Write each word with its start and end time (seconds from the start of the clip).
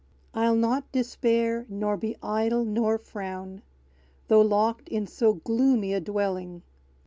I'll 0.33 0.55
not 0.55 0.91
despair, 0.91 1.67
nor 1.69 1.95
be 1.95 2.17
idle, 2.23 2.65
nor 2.65 2.97
frown; 2.97 3.61
Though 4.29 4.41
locked 4.41 4.89
in 4.89 5.05
so 5.05 5.33
gloomy 5.35 5.93
a 5.93 5.99
dwelling! 5.99 6.63